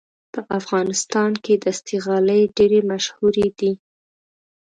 [0.33, 3.71] په افغانستان کې دستي غالۍ ډېرې مشهورې دي.